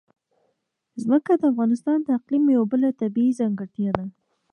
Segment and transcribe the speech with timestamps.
[1.01, 4.05] ځمکه د افغانستان د اقلیم یوه بله طبیعي ځانګړتیا ده.